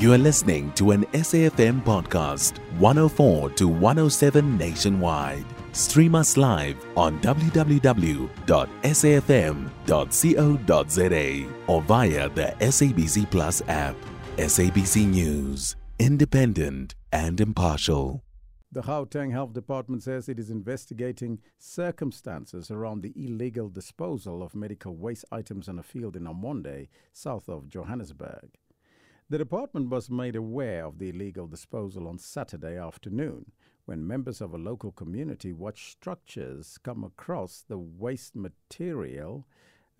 You 0.00 0.12
are 0.14 0.18
listening 0.18 0.72
to 0.76 0.92
an 0.92 1.04
SAFM 1.12 1.84
podcast, 1.84 2.56
104 2.78 3.50
to 3.50 3.68
107 3.68 4.56
nationwide. 4.56 5.44
Stream 5.72 6.14
us 6.14 6.38
live 6.38 6.82
on 6.96 7.20
www.safm.co.za 7.20 7.74
or 11.66 11.82
via 11.82 12.28
the 12.30 12.54
SABC 12.60 13.30
Plus 13.30 13.60
app. 13.68 13.94
SABC 14.38 15.06
News, 15.06 15.76
independent 15.98 16.94
and 17.12 17.38
impartial. 17.38 18.24
The 18.72 18.80
Gauteng 18.80 19.32
Health 19.32 19.52
Department 19.52 20.02
says 20.02 20.30
it 20.30 20.38
is 20.38 20.48
investigating 20.48 21.40
circumstances 21.58 22.70
around 22.70 23.02
the 23.02 23.12
illegal 23.16 23.68
disposal 23.68 24.42
of 24.42 24.54
medical 24.54 24.96
waste 24.96 25.26
items 25.30 25.68
in 25.68 25.78
a 25.78 25.82
field 25.82 26.16
in 26.16 26.24
Ormonde, 26.24 26.88
south 27.12 27.50
of 27.50 27.68
Johannesburg. 27.68 28.56
The 29.30 29.38
department 29.38 29.90
was 29.90 30.10
made 30.10 30.34
aware 30.34 30.84
of 30.84 30.98
the 30.98 31.10
illegal 31.10 31.46
disposal 31.46 32.08
on 32.08 32.18
Saturday 32.18 32.76
afternoon 32.76 33.52
when 33.84 34.04
members 34.04 34.40
of 34.40 34.52
a 34.52 34.58
local 34.58 34.90
community 34.90 35.52
watched 35.52 35.88
structures 35.88 36.78
come 36.82 37.04
across 37.04 37.62
the 37.62 37.78
waste 37.78 38.34
material 38.34 39.46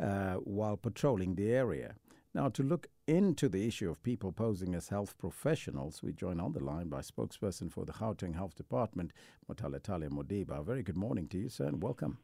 uh, 0.00 0.34
while 0.34 0.76
patrolling 0.76 1.36
the 1.36 1.52
area. 1.52 1.94
Now, 2.34 2.48
to 2.48 2.64
look 2.64 2.88
into 3.06 3.48
the 3.48 3.68
issue 3.68 3.88
of 3.88 4.02
people 4.02 4.32
posing 4.32 4.74
as 4.74 4.88
health 4.88 5.16
professionals, 5.16 6.02
we 6.02 6.12
join 6.12 6.40
on 6.40 6.52
the 6.52 6.64
line 6.64 6.88
by 6.88 7.00
spokesperson 7.00 7.70
for 7.70 7.84
the 7.84 7.92
Gauteng 7.92 8.34
Health 8.34 8.56
Department, 8.56 9.12
Motalatale 9.48 10.10
Modiba. 10.10 10.64
Very 10.66 10.82
good 10.82 10.96
morning 10.96 11.28
to 11.28 11.38
you, 11.38 11.48
sir, 11.48 11.66
and 11.66 11.80
welcome. 11.80 12.18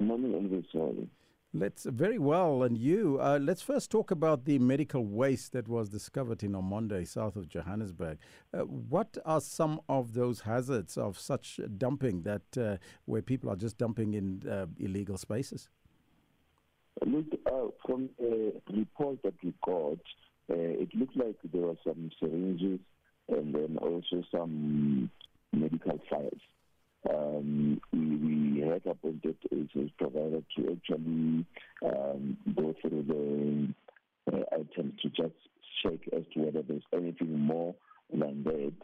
Morning, 0.00 0.32
Elvis. 0.32 1.08
Let's 1.58 1.84
very 1.84 2.18
well, 2.18 2.64
and 2.64 2.76
you. 2.76 3.18
Uh, 3.18 3.38
let's 3.40 3.62
first 3.62 3.90
talk 3.90 4.10
about 4.10 4.44
the 4.44 4.58
medical 4.58 5.06
waste 5.06 5.52
that 5.52 5.68
was 5.68 5.88
discovered 5.88 6.42
in 6.42 6.52
Ormonde, 6.52 7.06
south 7.08 7.34
of 7.34 7.48
Johannesburg. 7.48 8.18
Uh, 8.52 8.60
what 8.64 9.16
are 9.24 9.40
some 9.40 9.80
of 9.88 10.12
those 10.12 10.40
hazards 10.40 10.98
of 10.98 11.18
such 11.18 11.58
dumping 11.78 12.22
that 12.22 12.58
uh, 12.58 12.76
where 13.06 13.22
people 13.22 13.48
are 13.48 13.56
just 13.56 13.78
dumping 13.78 14.12
in 14.14 14.42
uh, 14.46 14.66
illegal 14.78 15.16
spaces? 15.16 15.70
Look, 17.06 17.26
uh, 17.46 17.68
from 17.86 18.10
the 18.18 18.60
report 18.74 19.22
that 19.22 19.34
we 19.42 19.54
got, 19.64 19.98
uh, 20.50 20.54
it 20.54 20.94
looked 20.94 21.16
like 21.16 21.36
there 21.52 21.62
were 21.62 21.76
some 21.84 22.10
syringes 22.20 22.80
and 23.28 23.54
then 23.54 23.78
also 23.80 24.22
some 24.30 25.10
medical 25.52 25.98
files. 26.10 26.40
Um, 27.08 27.80
we, 27.92 28.16
we 28.16 28.60
had 28.68 28.82
appointed 28.86 29.36
a 29.52 29.90
provider 29.98 30.42
to 30.56 30.72
actually 30.72 31.46
um, 31.84 32.36
go 32.56 32.74
through 32.80 33.04
the 33.06 34.32
uh, 34.32 34.42
items 34.52 34.94
to 35.02 35.08
just 35.10 35.34
check 35.82 36.00
as 36.16 36.24
to 36.34 36.40
whether 36.40 36.62
there's 36.62 36.82
anything 36.92 37.38
more 37.38 37.74
than 38.10 38.42
that, 38.44 38.74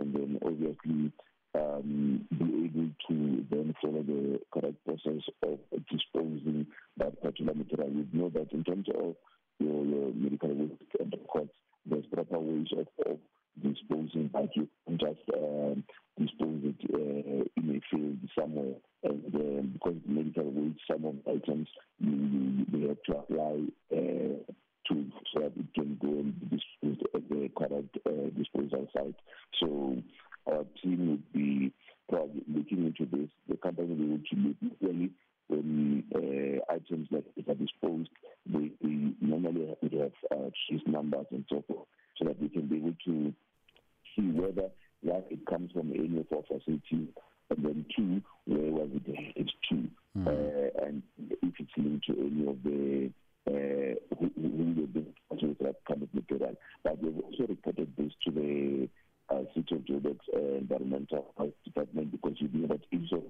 and 0.00 0.14
then 0.14 0.38
obviously 0.44 1.12
um, 1.54 2.26
be 2.38 2.44
able 2.64 2.90
to 3.08 3.46
then 3.50 3.74
follow 3.80 4.02
the 4.02 4.40
correct 4.52 4.84
process 4.84 5.22
of 5.42 5.58
disposing 5.90 6.66
that 6.96 7.20
particular 7.20 7.54
material. 7.54 7.90
We 7.90 8.18
know 8.18 8.30
that 8.30 8.52
in 8.52 8.64
terms 8.64 8.86
of 8.88 9.14
your, 9.58 9.84
your 9.84 10.12
medical 10.14 10.48
waste 10.54 10.82
and 10.98 11.14
course, 11.28 11.48
there's 11.86 12.04
proper 12.12 12.38
ways 12.38 12.68
of, 12.72 12.86
of 13.06 13.18
disposing, 13.62 14.30
but 14.32 14.48
you 14.56 14.68
just 14.98 15.20
um, 15.36 15.84
dispose 16.18 16.62
it 16.64 16.80
uh, 16.94 17.51
field 17.90 18.18
somewhere. 18.38 18.74
And 19.04 19.72
because 19.72 19.98
the 20.06 20.12
medical 20.12 20.44
waste, 20.44 20.80
some 20.90 21.04
of 21.04 21.14
the 21.24 21.30
items 21.32 21.68
you, 21.98 22.64
they 22.70 22.88
have 22.88 23.02
to 23.06 23.12
apply 23.18 23.66
uh, 23.92 24.52
to 24.88 25.12
so 25.32 25.40
that 25.40 25.52
it 25.56 25.74
can 25.74 25.98
go 26.00 26.08
and 26.08 26.50
be 26.50 26.62
at 27.14 27.28
the 27.28 27.50
correct 27.56 27.98
uh, 28.06 28.30
disposal 28.36 28.88
site. 28.94 29.16
So 29.60 29.96
our 30.46 30.64
team 30.82 31.10
would 31.10 31.32
be 31.32 31.72
probably 32.08 32.42
looking 32.48 32.86
into 32.86 33.06
this. 33.16 33.30
The 33.48 33.56
company 33.56 33.94
will 33.94 34.18
to 34.18 34.36
look 34.36 34.56
really 34.80 35.10
when 35.48 36.04
uh, 36.14 36.72
items 36.72 37.08
that 37.10 37.24
are 37.48 37.54
disposed, 37.54 38.08
they, 38.46 38.70
they 38.80 39.12
normally 39.20 39.74
would 39.82 39.92
have 39.92 40.12
uh, 40.30 40.50
trace 40.68 40.82
numbers 40.86 41.26
and 41.30 41.44
so 41.48 41.62
forth, 41.66 41.86
so 42.16 42.24
that 42.24 42.40
we 42.40 42.48
can 42.48 42.68
be 42.68 42.76
able 42.76 42.94
to 43.04 43.34
see 44.14 44.30
whether 44.30 44.70
one 45.02 45.22
it 45.30 45.44
comes 45.46 45.70
from 45.72 45.92
any 45.92 46.20
of 46.20 46.26
our 46.32 46.42
facilities, 46.42 47.08
then 47.58 47.84
two, 47.96 48.22
where 48.46 48.72
was 48.72 48.88
it 48.94 49.16
headed 49.16 49.50
to, 49.68 49.88
mm. 50.18 50.26
uh, 50.26 50.86
and 50.86 51.02
if 51.18 51.54
it's 51.58 51.70
linked 51.76 52.06
to 52.06 52.12
any 52.12 52.46
of 52.48 52.62
the 52.62 53.10
uh, 53.48 53.94
who, 54.18 54.30
who 54.36 54.86
be 54.86 55.00
responsible 55.00 55.54
for 55.58 55.64
that 55.64 55.76
kind 55.88 56.02
of 56.02 56.14
material. 56.14 56.54
But 56.84 57.02
we've 57.02 57.18
also 57.18 57.46
reported 57.48 57.92
this 57.98 58.12
to 58.24 58.30
the 58.30 58.88
uh, 59.30 59.42
City 59.54 59.74
of 59.74 59.80
Joburg's 59.82 60.26
uh, 60.34 60.58
Environmental 60.58 61.32
Health 61.36 61.54
Department 61.64 62.12
because 62.12 62.36
we 62.40 62.60
know 62.60 62.68
that 62.68 62.80
also 62.92 63.24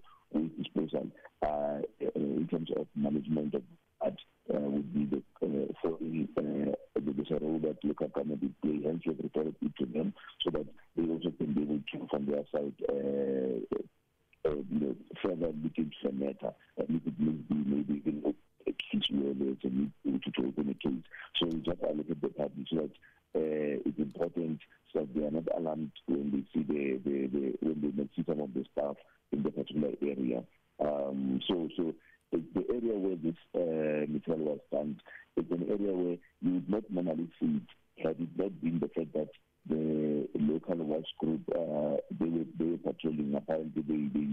disposal 0.59 1.07
uh, 1.47 1.79
in 2.15 2.49
terms 2.51 2.71
of 2.77 2.87
management 2.97 3.55
of 3.55 3.63
that 4.03 4.17
uh, 4.55 4.59
would 4.59 4.93
be 4.93 5.05
the 5.05 5.23
uh, 5.47 5.73
for 5.81 5.97
the 6.01 6.27
uh, 6.37 6.75
the 6.95 7.39
role 7.41 7.61
that 7.61 7.77
local 7.85 8.09
government 8.09 8.43
would 8.43 8.61
play. 8.61 8.81
Hence, 8.85 9.03
we 9.07 9.13
have 9.13 9.23
reported 9.23 9.55
it 9.63 9.73
to 9.79 9.87
them 9.87 10.13
so 10.45 10.51
that 10.51 10.67
they 10.97 11.03
also 11.05 11.31
can 11.39 11.55
be 11.55 11.63
able 11.63 11.81
to, 11.93 12.09
from 12.11 12.27
their 12.27 12.45
side, 12.53 12.75
uh, 12.89 13.77
uh, 13.77 13.82
further 15.23 15.53
look 15.63 15.77
into 15.77 15.97
the 16.03 16.13
matter 16.13 16.53
and 16.79 17.01
it 17.07 17.19
needs 17.19 17.43
be 17.49 17.55
maybe 17.55 18.03
even 18.05 18.35
a 18.67 18.73
case 18.73 19.09
where 19.11 19.35
there's 19.35 19.57
a 19.65 19.69
need 19.69 19.93
to 20.23 20.47
open 20.47 20.71
a 20.71 20.75
case. 20.75 21.03
So 21.39 21.47
we 21.47 21.61
just 21.61 21.83
allocate 21.83 22.21
the 22.21 22.29
party 22.29 22.67
so 22.71 22.77
that 22.77 22.91
uh, 23.35 23.81
it's 23.87 23.99
important 23.99 24.61
so 24.93 25.01
that 25.01 25.15
they 25.15 25.25
are 25.25 25.31
not 25.31 25.49
alarmed 25.57 25.93
when 26.07 26.31
they 26.31 26.45
see 26.53 26.65
the, 26.67 27.01
the, 27.05 27.27
the 27.29 27.57
when 27.63 27.95
they 27.97 28.09
see 28.15 28.25
some 28.29 28.41
of 28.41 28.53
the 28.55 28.65
staff 28.73 28.97
in 29.33 29.43
the 29.43 29.51
particular 29.51 29.91
area. 30.03 30.43
Um, 30.81 31.41
so 31.49 31.69
so 31.77 31.95
the, 32.33 32.43
the 32.55 32.65
area 32.69 32.99
where 32.99 33.17
this 33.17 33.37
uh, 33.55 34.11
material 34.11 34.57
was 34.57 34.61
found 34.71 35.01
is 35.37 35.45
an 35.51 35.67
area 35.69 35.93
where 35.93 36.17
you 36.41 36.55
would 36.55 36.71
not 36.71 36.91
normally 36.91 37.29
see 37.41 37.61
it 37.61 38.03
had 38.03 38.17
it 38.21 38.29
not 38.37 38.61
been 38.61 38.81
the 38.81 38.89
fact 38.89 39.13
that 39.15 39.29
the 39.69 40.29
local 40.35 40.77
watch 40.77 41.09
group 41.19 41.43
uh, 41.51 41.97
they 42.19 42.29
were 42.29 42.45
they 42.59 42.65
were 42.65 42.79
patrolling. 42.79 43.35
Apparently, 43.37 43.83
they, 43.83 44.19
they 44.19 44.29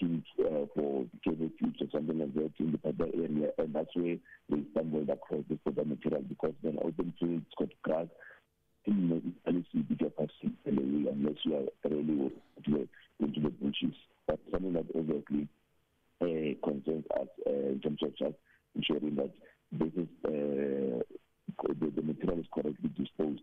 looking 0.00 0.24
uh, 0.40 0.66
for 0.74 1.04
cable 1.24 1.50
tubes 1.58 1.80
or 1.80 1.86
something 1.92 2.18
like 2.18 2.34
that 2.34 2.52
in 2.58 2.72
the 2.72 2.78
Pada 2.78 3.14
area, 3.14 3.50
and 3.58 3.74
that's 3.74 3.94
where 3.94 4.16
they 4.48 4.62
stumbled 4.72 5.08
across 5.08 5.42
this 5.48 5.58
other 5.66 5.84
material 5.84 6.22
because 6.28 6.54
then 6.62 6.78
open 6.82 7.12
field, 7.18 7.42
it's 7.46 7.54
got 7.58 7.68
grass. 7.82 8.06
In 8.86 9.34
the 9.44 9.82
bigger 9.82 10.08
passing 10.08 10.56
unless 10.64 11.36
you 11.44 11.54
are 11.54 11.90
really 11.90 12.32
into 12.56 12.70
the, 12.70 12.88
into 13.24 13.40
the 13.40 13.50
bushes. 13.50 13.94
But 14.26 14.40
something 14.50 14.72
that 14.72 14.86
obviously 14.96 15.48
uh, 16.22 16.66
concerns 16.66 17.04
us 17.20 17.28
uh, 17.46 17.50
in 17.50 17.80
terms 17.82 18.02
of 18.02 18.16
just 18.16 18.34
ensuring 18.74 19.16
that 19.16 19.30
this 19.72 19.92
is 19.96 20.08
uh, 20.24 21.02
the, 21.68 21.92
the, 21.94 22.02
material 22.02 22.40
is 22.40 22.46
correctly 22.54 22.90
disposed, 22.96 23.39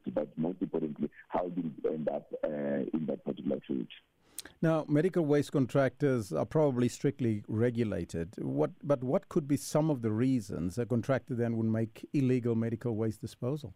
Now, 4.62 4.86
medical 4.88 5.24
waste 5.26 5.52
contractors 5.52 6.34
are 6.34 6.46
probably 6.46 6.90
strictly 6.90 7.44
regulated. 7.48 8.34
What, 8.40 8.72
but 8.84 9.04
what 9.04 9.30
could 9.30 9.48
be 9.48 9.56
some 9.56 9.92
of 9.92 10.02
the 10.02 10.12
reasons 10.12 10.80
a 10.80 10.86
contractor 10.86 11.36
then 11.36 11.58
would 11.58 11.68
make 11.68 12.08
illegal 12.14 12.56
medical 12.56 12.96
waste 12.96 13.22
disposal? 13.22 13.76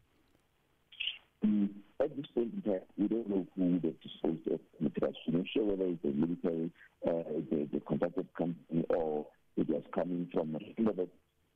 At 1.44 2.16
this 2.16 2.26
point 2.34 2.54
in 2.54 2.62
time, 2.64 2.82
we 2.98 3.08
don't 3.08 3.30
know 3.30 3.46
who 3.56 3.80
the 3.80 3.94
disposed 4.02 4.48
of 4.48 4.60
materials. 4.80 5.16
We're 5.28 5.38
not 5.38 5.48
sure 5.54 5.66
whether 5.66 5.86
it's 5.86 6.02
the 6.02 6.12
military, 6.14 6.72
uh, 7.08 7.42
the, 7.52 7.70
the 7.72 7.80
contracted 7.88 8.28
company, 8.36 8.86
or 8.90 9.28
it 9.58 9.70
was 9.70 9.84
coming 9.94 10.30
from 10.34 10.56
a 10.56 11.08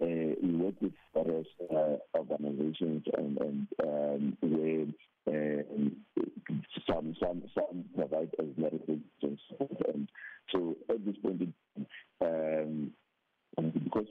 uh, 0.02 0.06
we 0.44 0.56
work 0.56 0.76
with 0.82 0.92
various 1.14 1.48
uh, 1.74 1.96
organizations 2.18 3.04
and, 3.18 3.38
and 3.38 3.68
um, 3.82 4.25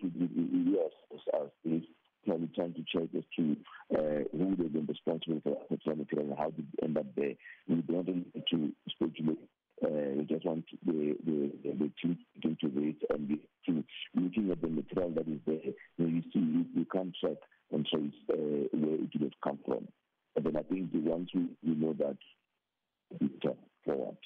because 0.02 0.16
we 0.18 0.72
we, 0.72 0.78
are, 0.78 1.40
are 1.40 1.50
still 1.60 1.80
probably 2.26 2.50
trying 2.54 2.74
to 2.74 2.84
check 2.90 3.08
as 3.16 3.24
to 3.36 3.56
uh, 3.94 4.24
who 4.32 4.56
they've 4.56 4.72
been 4.72 4.86
responsible 4.86 5.40
for 5.42 5.56
that 5.68 5.98
material 5.98 6.30
and 6.30 6.38
how 6.38 6.50
did 6.50 6.66
it 6.72 6.84
end 6.84 6.96
up 6.96 7.06
there. 7.16 7.34
We 7.68 7.82
don't 7.82 8.08
need 8.08 8.44
to 8.50 8.72
speculate 8.88 9.38
uh, 9.82 10.14
we 10.16 10.24
just 10.24 10.44
want 10.46 10.64
the 10.86 11.16
the 11.26 11.50
the 11.64 11.90
team 12.00 12.18
to 12.42 12.68
this 12.68 12.94
and 13.10 13.38
to 13.66 13.84
looking 14.14 14.50
at 14.50 14.60
the 14.60 14.68
material 14.68 15.10
that 15.10 15.28
is 15.28 15.40
there. 15.46 15.72
You, 15.98 16.06
you 16.06 16.22
see, 16.32 16.66
you, 16.74 16.86
can't 16.92 17.14
check 17.20 17.36
and 17.72 17.86
trace 17.86 18.12
uh, 18.30 18.68
where 18.72 18.94
it 18.94 19.10
would 19.12 19.22
have 19.22 19.40
come 19.42 19.58
from. 19.64 19.88
And 20.36 20.46
then 20.46 20.56
I 20.56 20.62
think 20.62 20.90
once 20.94 21.30
we, 21.34 21.48
we 21.66 21.74
know 21.74 21.94
that, 21.94 22.16
forward. 23.84 24.16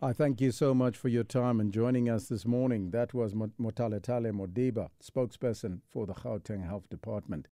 I 0.00 0.12
thank 0.12 0.40
you 0.40 0.52
so 0.52 0.74
much 0.74 0.96
for 0.96 1.08
your 1.08 1.24
time 1.24 1.58
and 1.58 1.72
joining 1.72 2.08
us 2.08 2.28
this 2.28 2.46
morning. 2.46 2.92
That 2.92 3.12
was 3.14 3.34
Motalatale 3.34 4.30
Modiba, 4.30 4.90
spokesperson 5.02 5.80
for 5.90 6.06
the 6.06 6.14
Gauteng 6.14 6.64
Health 6.64 6.88
Department. 6.88 7.48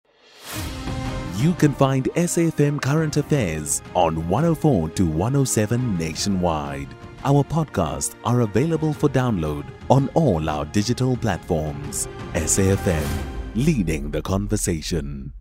You 1.39 1.55
can 1.55 1.73
find 1.73 2.05
SAFM 2.15 2.83
Current 2.83 3.17
Affairs 3.17 3.81
on 3.95 4.29
104 4.29 4.91
to 4.91 5.07
107 5.07 5.97
nationwide. 5.97 6.89
Our 7.25 7.45
podcasts 7.45 8.15
are 8.25 8.43
available 8.43 8.93
for 8.93 9.09
download 9.09 9.65
on 9.89 10.11
all 10.13 10.47
our 10.51 10.67
digital 10.67 11.17
platforms. 11.17 12.09
SAFM, 12.35 13.09
leading 13.55 14.11
the 14.11 14.21
conversation. 14.21 15.33